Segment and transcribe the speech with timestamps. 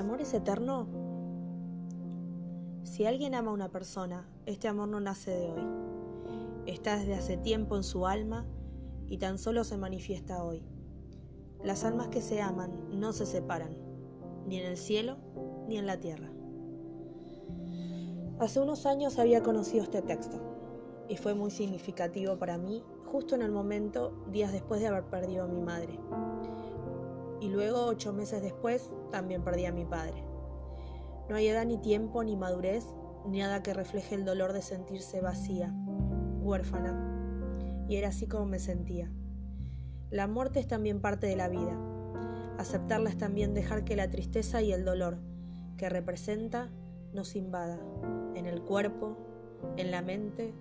[0.00, 0.86] amor es eterno?
[2.82, 5.62] Si alguien ama a una persona, este amor no nace de hoy.
[6.66, 8.46] Está desde hace tiempo en su alma
[9.06, 10.62] y tan solo se manifiesta hoy.
[11.62, 13.76] Las almas que se aman no se separan,
[14.46, 15.18] ni en el cielo
[15.68, 16.30] ni en la tierra.
[18.38, 20.38] Hace unos años había conocido este texto
[21.08, 25.44] y fue muy significativo para mí justo en el momento, días después de haber perdido
[25.44, 25.98] a mi madre.
[27.40, 30.22] Y luego, ocho meses después, también perdí a mi padre.
[31.28, 32.84] No hay edad ni tiempo ni madurez,
[33.26, 35.72] ni nada que refleje el dolor de sentirse vacía,
[36.42, 37.86] huérfana.
[37.88, 39.10] Y era así como me sentía.
[40.10, 41.78] La muerte es también parte de la vida.
[42.58, 45.18] Aceptarla es también dejar que la tristeza y el dolor
[45.78, 46.68] que representa
[47.14, 47.80] nos invada
[48.34, 49.16] en el cuerpo,
[49.76, 50.52] en la mente,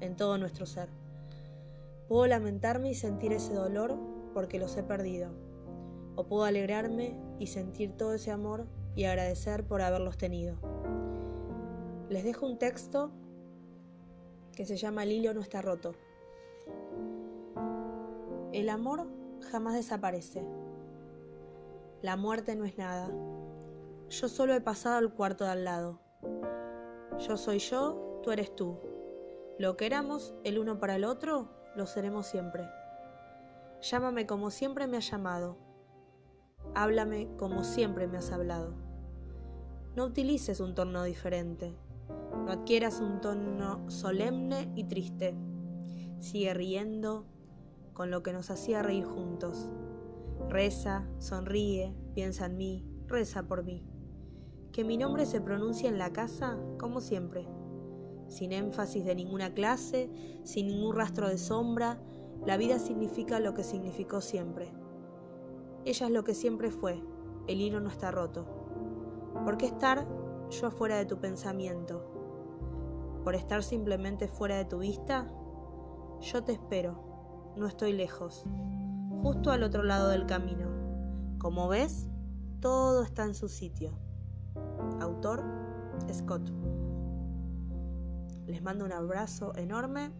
[0.00, 0.88] en todo nuestro ser.
[2.06, 3.98] Puedo lamentarme y sentir ese dolor
[4.34, 5.47] porque los he perdido
[6.18, 10.56] o puedo alegrarme y sentir todo ese amor y agradecer por haberlos tenido.
[12.08, 13.12] Les dejo un texto
[14.56, 15.94] que se llama El hilo no está roto.
[18.52, 19.06] El amor
[19.52, 20.44] jamás desaparece.
[22.02, 23.12] La muerte no es nada.
[24.08, 26.00] Yo solo he pasado al cuarto de al lado.
[27.20, 28.80] Yo soy yo, tú eres tú.
[29.56, 32.68] Lo que éramos el uno para el otro, lo seremos siempre.
[33.82, 35.67] Llámame como siempre me has llamado
[36.80, 38.72] Háblame como siempre me has hablado.
[39.96, 41.74] No utilices un tono diferente.
[42.46, 45.34] No adquieras un tono solemne y triste.
[46.20, 47.26] Sigue riendo
[47.94, 49.68] con lo que nos hacía reír juntos.
[50.48, 53.84] Reza, sonríe, piensa en mí, reza por mí.
[54.70, 57.48] Que mi nombre se pronuncie en la casa como siempre,
[58.28, 60.08] sin énfasis de ninguna clase,
[60.44, 62.00] sin ningún rastro de sombra,
[62.46, 64.70] la vida significa lo que significó siempre
[65.88, 67.02] ella es lo que siempre fue,
[67.46, 68.44] el hilo no está roto.
[69.44, 70.06] ¿Por qué estar
[70.50, 72.04] yo afuera de tu pensamiento?
[73.24, 75.32] ¿Por estar simplemente fuera de tu vista?
[76.20, 78.44] Yo te espero, no estoy lejos,
[79.22, 80.68] justo al otro lado del camino.
[81.38, 82.06] Como ves,
[82.60, 83.92] todo está en su sitio.
[85.00, 85.42] Autor
[86.12, 86.50] Scott.
[88.46, 90.10] Les mando un abrazo enorme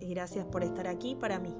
[0.00, 1.54] y gracias por estar aquí para mí.